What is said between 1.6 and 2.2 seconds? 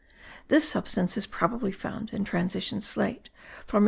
found